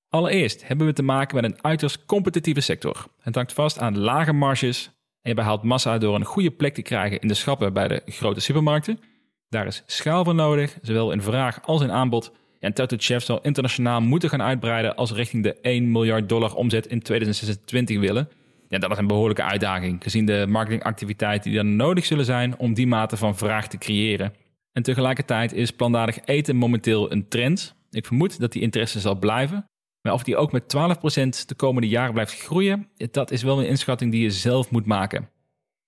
Allereerst 0.07 0.67
hebben 0.67 0.87
we 0.87 0.93
te 0.93 1.03
maken 1.03 1.35
met 1.35 1.51
een 1.51 1.63
uiterst 1.63 2.05
competitieve 2.05 2.61
sector. 2.61 3.07
Het 3.19 3.35
hangt 3.35 3.53
vast 3.53 3.79
aan 3.79 3.97
lage 3.97 4.33
marges 4.33 4.85
en 5.21 5.29
je 5.29 5.33
behaalt 5.33 5.63
massa 5.63 5.97
door 5.97 6.15
een 6.15 6.25
goede 6.25 6.51
plek 6.51 6.73
te 6.73 6.81
krijgen 6.81 7.19
in 7.19 7.27
de 7.27 7.33
schappen 7.33 7.73
bij 7.73 7.87
de 7.87 8.01
grote 8.05 8.39
supermarkten. 8.39 8.99
Daar 9.49 9.67
is 9.67 9.83
schaal 9.85 10.23
voor 10.23 10.35
nodig, 10.35 10.77
zowel 10.81 11.11
in 11.11 11.21
vraag 11.21 11.61
als 11.61 11.81
in 11.81 11.91
aanbod. 11.91 12.31
En 12.59 12.73
Tattoo 12.73 12.97
Chef 13.01 13.23
zal 13.23 13.41
internationaal 13.41 14.01
moeten 14.01 14.29
gaan 14.29 14.41
uitbreiden 14.41 14.95
als 14.95 15.11
richting 15.11 15.43
de 15.43 15.53
1 15.61 15.91
miljard 15.91 16.29
dollar 16.29 16.53
omzet 16.53 16.87
in 16.87 17.01
2026 17.01 17.99
willen. 17.99 18.29
Ja, 18.67 18.77
dat 18.77 18.91
is 18.91 18.97
een 18.97 19.07
behoorlijke 19.07 19.43
uitdaging, 19.43 20.03
gezien 20.03 20.25
de 20.25 20.45
marketingactiviteiten 20.47 21.49
die 21.51 21.59
dan 21.59 21.75
nodig 21.75 22.05
zullen 22.05 22.25
zijn 22.25 22.57
om 22.57 22.73
die 22.73 22.87
mate 22.87 23.17
van 23.17 23.37
vraag 23.37 23.67
te 23.67 23.77
creëren. 23.77 24.33
En 24.71 24.83
tegelijkertijd 24.83 25.53
is 25.53 25.71
plantaardig 25.71 26.19
eten 26.25 26.55
momenteel 26.55 27.11
een 27.11 27.27
trend. 27.27 27.75
Ik 27.89 28.05
vermoed 28.05 28.39
dat 28.39 28.51
die 28.51 28.61
interesse 28.61 28.99
zal 28.99 29.15
blijven. 29.15 29.65
Maar 30.01 30.13
of 30.13 30.23
die 30.23 30.37
ook 30.37 30.51
met 30.51 30.63
12% 30.63 31.45
de 31.45 31.55
komende 31.55 31.87
jaren 31.87 32.13
blijft 32.13 32.41
groeien, 32.41 32.87
dat 33.11 33.31
is 33.31 33.43
wel 33.43 33.59
een 33.59 33.67
inschatting 33.67 34.11
die 34.11 34.21
je 34.21 34.31
zelf 34.31 34.71
moet 34.71 34.85
maken. 34.85 35.29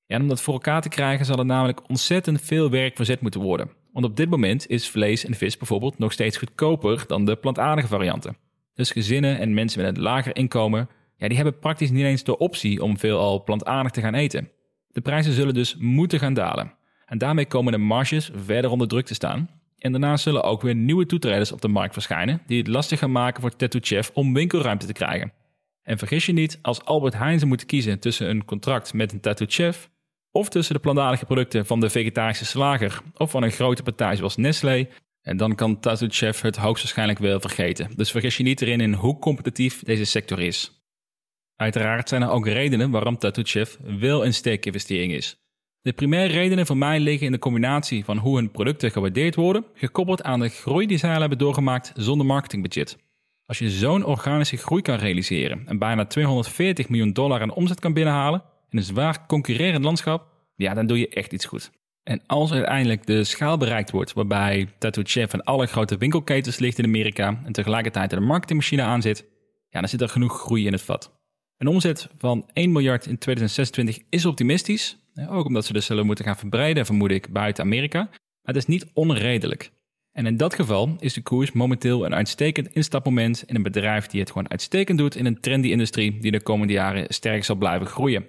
Ja, 0.06 0.20
om 0.20 0.28
dat 0.28 0.42
voor 0.42 0.54
elkaar 0.54 0.82
te 0.82 0.90
krijgen 0.90 1.26
zal 1.26 1.38
er 1.38 1.46
namelijk 1.46 1.90
ontzettend 1.90 2.42
veel 2.42 2.70
werk 2.70 2.96
verzet 2.96 3.22
moeten 3.22 3.42
worden. 3.42 3.70
Want 3.92 4.06
op 4.06 4.16
dit 4.18 4.30
moment 4.30 4.68
is 4.68 4.90
vlees 4.90 5.26
en 5.26 5.34
vis 5.34 5.58
bijvoorbeeld 5.58 5.98
nog 5.98 6.12
steeds 6.12 6.38
goedkoper 6.38 7.04
dan 7.08 7.26
de 7.26 7.36
plantaardige 7.36 7.88
varianten. 7.88 8.38
Dus 8.74 8.92
gezinnen 8.92 9.40
en 9.40 9.54
mensen 9.54 9.82
met 9.82 9.98
een 9.98 10.04
lager 10.04 10.36
inkomen, 10.36 10.90
ja, 11.18 11.28
die 11.28 11.36
hebben 11.36 11.60
praktisch 11.60 11.92
niet 11.92 12.04
eens 12.04 12.24
de 12.24 12.38
optie 12.38 12.84
om 12.84 12.98
veelal 12.98 13.44
plantaardig 13.44 13.92
te 13.92 14.02
gaan 14.02 14.14
eten. 14.14 14.50
De 14.88 15.02
prijzen 15.02 15.34
zullen 15.34 15.54
dus 15.54 15.76
moeten 15.80 16.20
gaan 16.20 16.34
dalen. 16.34 16.74
En 17.06 17.18
daarmee 17.18 17.46
komen 17.46 17.72
de 17.72 17.78
marges 17.78 18.32
verder 18.36 18.72
onder 18.72 18.88
druk 18.88 19.06
te 19.06 19.14
staan. 19.14 19.50
En 19.78 19.92
daarna 19.92 20.18
zullen 20.18 20.44
ook 20.44 20.62
weer 20.62 20.76
nieuwe 20.76 21.06
toetreders 21.06 21.52
op 21.52 21.62
de 21.62 21.68
markt 21.68 21.94
verschijnen 21.94 22.42
die 22.46 22.58
het 22.58 22.68
lastig 22.68 23.00
gaan 23.00 23.12
maken 23.12 23.42
voor 23.42 23.56
Tattoo 23.56 23.82
Chef 23.84 24.12
om 24.14 24.34
winkelruimte 24.34 24.86
te 24.86 24.94
krijgen. 24.94 25.34
En 25.84 25.98
vergis 25.98 26.26
je 26.26 26.34
niet, 26.34 26.60
als 26.62 26.84
Albert 26.84 27.14
Heijn 27.14 27.38
zou 27.38 27.50
moeten 27.50 27.68
kiezen 27.68 28.00
tussen 28.00 28.30
een 28.30 28.46
contract 28.46 28.94
met 28.94 29.12
een 29.12 29.20
Tattoo 29.20 29.48
Chef 29.50 29.90
of 30.32 30.50
tussen 30.50 30.76
de 30.76 30.82
plantaardige 30.82 31.26
producten 31.26 31.66
van 31.66 31.80
de 31.80 31.90
vegetarische 31.90 32.46
slager 32.46 33.02
of 33.18 33.32
van 33.32 33.44
een 33.44 33.52
grote 33.52 33.84
partij 33.84 34.16
zoals 34.16 34.36
Nestlé, 34.36 34.88
en 35.22 35.38
dan 35.38 35.56
kan 35.56 35.78
Chef 36.08 36.42
het 36.42 36.56
hoogstwaarschijnlijk 36.56 37.20
wel 37.20 37.40
vergeten. 37.40 37.90
Dus 37.96 38.12
vergis 38.12 38.38
je 38.38 38.44
niet 38.44 38.62
erin 38.62 38.82
in 38.82 38.94
hoe 38.94 39.20
competitief 39.20 39.84
deze 39.84 40.06
sector 40.06 40.40
is. 40.40 40.86
Uiteraard 41.56 42.10
zijn 42.10 42.22
er 42.22 42.30
ook 42.30 42.48
redenen 42.48 42.92
waarom 42.92 43.18
Chef 43.20 43.78
wel 44.00 44.26
een 44.26 44.34
steekinvestering 44.34 45.14
is. 45.14 45.36
De 45.82 45.94
primaire 45.94 46.34
redenen 46.34 46.66
voor 46.66 46.78
mij 46.78 47.00
liggen 47.00 47.26
in 47.26 47.32
de 47.32 47.40
combinatie 47.40 48.06
van 48.06 48.18
hoe 48.18 48.36
hun 48.36 48.52
producten 48.52 48.92
gewaardeerd 48.92 49.36
worden, 49.36 49.66
gekoppeld 49.74 50.24
aan 50.24 50.40
de 50.40 50.50
groei 50.50 50.88
die 50.88 50.98
zij 50.98 51.14
al 51.14 51.20
hebben 51.20 51.38
doorgemaakt 51.38 51.92
zonder 51.96 52.26
marketingbudget. 52.26 52.98
Als 53.46 53.60
je 53.60 53.70
zo'n 53.70 54.06
organische 54.06 54.58
groei 54.58 54.82
kan 54.82 54.96
realiseren 54.96 55.68
en 55.68 55.78
bijna 55.78 56.06
240 56.06 56.90
miljoen 56.90 57.14
dollar 57.14 57.42
aan 57.42 57.54
omzet 57.54 57.80
kan 57.80 57.94
binnenhalen 57.94 58.44
in 58.72 58.78
een 58.78 58.84
zwaar 58.84 59.26
concurrerend 59.26 59.84
landschap, 59.84 60.28
ja, 60.56 60.74
dan 60.74 60.88
doe 60.88 61.00
je 61.00 61.10
echt 61.10 61.34
iets 61.34 61.46
goed. 61.46 61.72
En 62.04 62.22
als 62.26 62.52
uiteindelijk 62.52 63.06
de 63.06 63.24
schaal 63.24 63.58
bereikt 63.58 63.92
wordt 63.92 64.14
waarbij 64.14 64.68
Tattoo 64.78 65.04
Chef 65.06 65.34
en 65.34 65.44
alle 65.44 65.66
grote 65.66 65.98
winkelketens 65.98 66.60
ligt 66.60 66.78
in 66.78 66.86
Amerika 66.86 67.42
en 67.46 67.52
tegelijkertijd 67.52 68.12
er 68.12 68.18
een 68.18 68.24
marketingmachine 68.24 68.82
aan 68.82 69.02
zit, 69.02 69.26
ja, 69.70 69.80
dan 69.80 69.90
zit 69.90 70.02
er 70.02 70.10
genoeg 70.10 70.40
groei 70.40 70.66
in 70.66 70.72
het 70.72 70.82
vat. 70.82 71.20
Een 71.58 71.68
omzet 71.68 72.10
van 72.18 72.50
1 72.54 72.72
miljard 72.72 73.06
in 73.06 73.18
2026 73.18 74.00
is 74.10 74.26
optimistisch, 74.26 74.98
ook 75.30 75.46
omdat 75.46 75.66
ze 75.66 75.74
dus 75.74 75.86
zullen 75.86 76.06
moeten 76.06 76.26
gaan 76.26 76.38
verbreiden, 76.38 76.86
vermoed 76.86 77.12
ik, 77.12 77.34
buiten 77.34 77.64
Amerika. 77.64 78.00
Maar 78.00 78.54
het 78.54 78.56
is 78.56 78.66
niet 78.66 78.86
onredelijk. 78.94 79.72
En 80.12 80.26
in 80.26 80.38
dat 80.38 80.54
geval 80.54 80.96
is 81.00 81.14
de 81.14 81.22
koers 81.22 81.52
momenteel 81.52 82.06
een 82.06 82.16
uitstekend 82.16 82.74
instapmoment 82.74 83.44
in 83.46 83.56
een 83.56 83.64
bedrijf 83.64 84.08
die 84.08 84.20
het 84.20 84.32
gewoon 84.32 84.50
uitstekend 84.50 84.98
doet 84.98 85.16
in 85.16 85.26
een 85.26 85.40
trendy 85.40 85.68
industrie 85.68 86.20
die 86.20 86.32
de 86.32 86.42
komende 86.42 86.74
jaren 86.74 87.06
sterk 87.14 87.44
zal 87.44 87.56
blijven 87.56 87.88
groeien. 87.88 88.26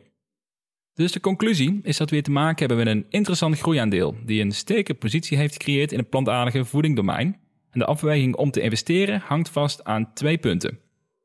Dus 0.94 1.12
de 1.12 1.20
conclusie 1.20 1.80
is 1.82 1.96
dat 1.96 2.08
we 2.08 2.14
weer 2.14 2.24
te 2.24 2.30
maken 2.30 2.66
hebben 2.66 2.84
met 2.84 2.94
een 2.94 3.06
interessant 3.08 3.58
groeiaandeel 3.58 4.16
die 4.24 4.40
een 4.40 4.52
sterke 4.52 4.94
positie 4.94 5.36
heeft 5.36 5.52
gecreëerd 5.52 5.92
in 5.92 5.98
het 5.98 6.08
plantaardige 6.08 6.64
voedingdomein. 6.64 7.40
En 7.70 7.78
de 7.78 7.84
afweging 7.86 8.36
om 8.36 8.50
te 8.50 8.60
investeren 8.60 9.22
hangt 9.24 9.48
vast 9.48 9.84
aan 9.84 10.12
twee 10.14 10.38
punten. 10.38 10.78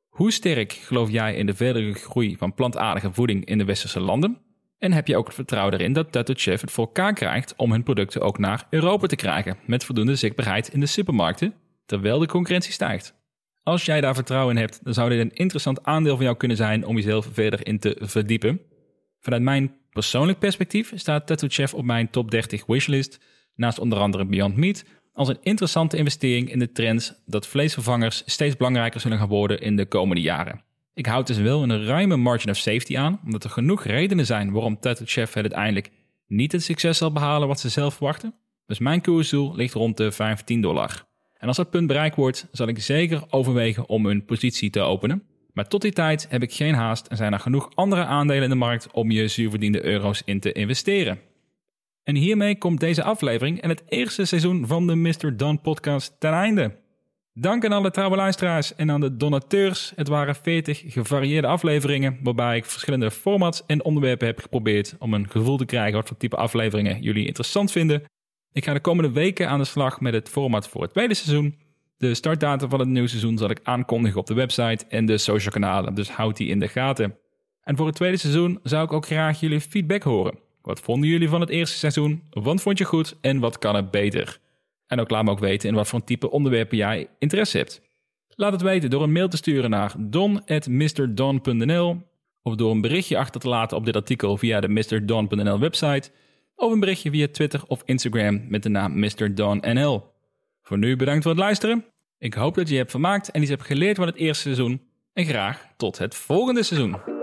Hoe 0.10 0.32
sterk 0.32 0.72
geloof 0.72 1.10
jij 1.10 1.36
in 1.36 1.46
de 1.46 1.54
verdere 1.54 1.94
groei 1.94 2.38
van 2.38 2.54
plantaardige 2.54 3.14
voeding 3.14 3.46
in 3.46 3.58
de 3.58 3.66
westerse 3.66 4.00
landen? 4.00 4.38
En 4.78 4.92
heb 4.92 5.08
je 5.08 5.18
ook 5.18 5.26
het 5.26 5.36
vertrouwen 5.36 5.74
erin 5.74 5.94
dat 5.94 6.12
Tattoo 6.12 6.36
Chef 6.38 6.62
het 6.62 6.72
voor 6.72 6.86
elkaar 6.86 7.14
krijgt 7.14 7.54
om 7.56 7.72
hun 7.72 7.84
producten 7.84 8.22
ook 8.22 8.38
naar 8.38 8.68
Europa 8.70 9.08
te 9.08 9.16
krijgen, 9.16 9.58
met 9.66 9.84
voldoende 9.84 10.16
zichtbaarheid 10.16 10.68
in 10.68 10.80
de 10.80 10.86
supermarkten, 10.86 11.54
terwijl 11.86 12.20
de 12.20 12.28
concurrentie 12.28 12.74
stijgt. 12.74 13.16
Als 13.64 13.86
jij 13.86 14.02
daar 14.02 14.16
vertrouwen 14.16 14.56
in 14.56 14.62
hebt, 14.62 14.80
dan 14.84 14.94
zou 14.94 15.10
dit 15.10 15.20
een 15.20 15.34
interessant 15.34 15.84
aandeel 15.84 16.16
van 16.16 16.26
jou 16.26 16.38
kunnen 16.38 16.58
zijn 16.58 16.86
om 16.86 16.96
jezelf 16.96 17.30
verder 17.32 17.68
in 17.68 17.80
te 17.80 17.98
verdiepen. 18.02 18.62
Vanuit 19.28 19.46
mijn 19.46 19.76
persoonlijk 19.90 20.40
perspectief 20.40 20.92
staat 20.96 21.28
Tattoo 21.28 21.50
Chef 21.50 21.74
op 21.74 21.86
mijn 21.86 22.10
top 22.10 22.32
30 22.32 22.66
wishlist, 22.66 23.20
naast 23.56 23.80
onder 23.80 24.00
andere 24.00 24.26
Beyond 24.26 24.58
Meat, 24.58 24.84
als 25.14 25.28
een 25.28 25.38
interessante 25.42 25.98
investering 25.98 26.52
in 26.52 26.60
de 26.60 26.72
trends 26.72 27.14
dat 27.26 27.48
vleesvervangers 27.48 28.24
steeds 28.26 28.58
belangrijker 28.58 29.00
zullen 29.00 29.18
gaan 29.18 29.28
worden 29.28 29.62
in 29.62 29.76
de 29.76 29.86
komende 29.86 30.22
jaren. 30.22 30.62
Ik 30.94 31.06
houd 31.06 31.28
dus 31.28 31.38
wel 31.38 31.64
een 31.64 31.86
ruime 31.86 32.16
margin 32.16 32.50
of 32.50 32.58
safety 32.58 32.98
aan, 32.98 33.20
omdat 33.26 33.44
er 33.44 33.50
genoeg 33.50 33.84
redenen 33.84 34.26
zijn 34.26 34.52
waarom 34.52 34.80
Tattoo 34.80 35.06
Chef 35.06 35.34
het 35.34 35.44
uiteindelijk 35.44 35.92
niet 36.28 36.52
het 36.52 36.64
succes 36.64 36.98
zal 36.98 37.12
behalen 37.12 37.48
wat 37.48 37.60
ze 37.60 37.70
zelf 37.70 37.94
verwachten. 37.94 38.34
Dus 38.66 38.80
mijn 38.80 39.02
koersdoel 39.02 39.56
ligt 39.56 39.74
rond 39.74 39.98
de 39.98 40.12
15 40.12 40.62
dollar. 40.62 41.06
En 41.38 41.48
als 41.48 41.58
dat 41.58 41.70
punt 41.70 41.88
bereikt 41.88 42.16
wordt, 42.16 42.48
zal 42.52 42.68
ik 42.68 42.80
zeker 42.80 43.24
overwegen 43.30 43.90
om 43.90 44.06
een 44.06 44.26
positie 44.26 44.70
te 44.70 44.80
openen. 44.80 45.24
Maar 45.58 45.68
tot 45.68 45.82
die 45.82 45.92
tijd 45.92 46.28
heb 46.30 46.42
ik 46.42 46.54
geen 46.54 46.74
haast 46.74 47.08
en 47.08 47.18
zijn 47.18 47.34
er 47.34 47.40
genoeg 47.40 47.70
andere 47.76 48.06
aandelen 48.06 48.44
in 48.44 48.50
de 48.50 48.56
markt 48.56 48.92
om 48.92 49.12
je 49.12 49.28
zuurverdiende 49.28 49.86
euro's 49.86 50.22
in 50.26 50.40
te 50.40 50.52
investeren. 50.52 51.20
En 52.04 52.16
hiermee 52.16 52.58
komt 52.58 52.80
deze 52.80 53.04
aflevering 53.04 53.62
en 53.62 53.70
het 53.70 53.84
eerste 53.88 54.26
seizoen 54.26 54.68
van 54.68 54.88
de 54.88 54.96
Mr. 54.96 55.38
Don 55.38 55.62
podcast 55.62 56.16
ten 56.20 56.32
einde. 56.32 56.76
Dank 57.34 57.66
aan 57.66 57.72
alle 57.72 57.92
trouwe 57.92 58.16
luisteraars 58.16 58.76
en 58.76 58.92
aan 58.92 59.02
de 59.02 59.18
donateurs. 59.18 59.94
Het 59.96 60.08
waren 60.08 60.36
40 60.36 60.84
gevarieerde 60.88 61.48
afleveringen, 61.48 62.20
waarbij 62.24 62.58
ik 62.58 62.66
verschillende 62.66 63.12
formats 63.12 63.64
en 63.66 63.84
onderwerpen 63.84 64.28
heb 64.28 64.40
geprobeerd 64.40 64.96
om 65.00 65.14
een 65.14 65.30
gevoel 65.30 65.58
te 65.58 65.66
krijgen 65.66 65.96
wat 65.96 66.08
voor 66.08 66.18
type 66.18 66.36
afleveringen 66.36 67.02
jullie 67.02 67.28
interessant 67.28 67.72
vinden. 67.72 68.04
Ik 68.52 68.66
ga 68.66 68.74
de 68.74 68.80
komende 68.80 69.12
weken 69.12 69.50
aan 69.50 69.60
de 69.60 69.66
slag 69.66 70.02
met 70.02 70.14
het 70.14 70.30
format 70.30 70.68
voor 70.68 70.82
het 70.82 70.92
tweede 70.92 71.14
seizoen. 71.14 71.67
De 71.98 72.14
startdatum 72.14 72.70
van 72.70 72.80
het 72.80 72.88
nieuwe 72.88 73.08
seizoen 73.08 73.38
zal 73.38 73.50
ik 73.50 73.60
aankondigen 73.64 74.20
op 74.20 74.28
de 74.28 74.34
website 74.34 74.86
en 74.88 75.06
de 75.06 75.18
social 75.18 75.52
kanalen, 75.52 75.94
dus 75.94 76.10
houd 76.10 76.38
die 76.38 76.48
in 76.48 76.60
de 76.60 76.68
gaten. 76.68 77.18
En 77.64 77.78
voor 77.78 77.86
het 77.86 77.96
tweede 77.96 78.18
seizoen 78.18 78.60
zou 78.64 78.84
ik 78.84 78.94
ook 78.94 79.06
graag 79.06 79.40
jullie 79.40 79.62
feedback 79.62 80.04
horen. 80.04 80.40
Wat 80.62 80.80
vonden 80.80 81.10
jullie 81.10 81.30
van 81.30 81.42
het 81.42 81.50
eerste 81.50 81.78
seizoen? 81.78 82.24
Wat 82.30 82.62
vond 82.62 82.78
je 82.78 82.84
goed 82.84 83.18
en 83.22 83.40
wat 83.40 83.58
kan 83.58 83.76
er 83.76 83.90
beter? 83.90 84.40
En 84.88 85.00
ook 85.00 85.10
laat 85.10 85.24
me 85.24 85.32
ook 85.32 85.40
weten 85.40 85.70
in 85.70 85.76
wat 85.76 85.88
voor 85.88 86.04
type 86.04 86.32
onderwerpen 86.32 86.78
jij 86.78 87.08
interesse 87.20 87.58
hebt. 87.58 87.82
Laat 88.30 88.52
het 88.52 88.62
weten 88.62 88.90
door 88.90 89.04
een 89.04 89.12
mail 89.12 89.28
te 89.28 89.38
sturen 89.38 89.70
naar 89.70 89.94
don.mrdon.nl 89.98 90.42
of 92.42 92.56
door 92.56 92.72
een 92.72 92.82
berichtje 92.82 93.18
achter 93.18 93.42
te 93.42 93.48
laten 93.48 93.78
op 93.78 93.86
dit 93.86 93.96
artikel 93.96 94.38
via 94.38 94.60
de 94.60 94.68
mrdon.nl 94.68 95.60
website 95.60 96.12
of 96.56 96.72
een 96.72 96.80
berichtje 96.80 97.10
via 97.10 97.28
Twitter 97.32 97.64
of 97.68 97.82
Instagram 97.86 98.46
met 98.48 98.64
de 98.64 98.70
naam 98.70 99.00
mrdonnl. 99.00 100.16
Voor 100.68 100.78
nu 100.78 100.96
bedankt 100.96 101.24
voor 101.24 101.32
het 101.32 101.42
luisteren. 101.42 101.86
Ik 102.18 102.34
hoop 102.34 102.56
dat 102.56 102.70
je 102.70 102.76
hebt 102.76 102.92
vermaakt 102.92 103.32
en 103.32 103.42
iets 103.42 103.50
hebt 103.50 103.64
geleerd 103.64 103.98
van 103.98 104.08
het 104.08 104.16
eerste 104.16 104.42
seizoen. 104.42 104.82
En 105.14 105.26
graag 105.26 105.68
tot 105.78 105.98
het 105.98 106.16
volgende 106.16 106.64
seizoen. 106.64 107.17